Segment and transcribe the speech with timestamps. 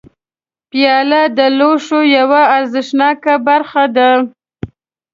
[0.69, 4.09] پیاله د لوښو یوه ارزښتناکه برخه ده.